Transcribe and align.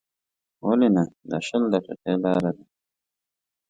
ولې 0.65 0.89
نه، 0.95 1.03
دا 1.29 1.37
شل 1.47 1.63
دقیقې 1.73 2.13
لاره 2.23 2.51
ده. 2.57 2.63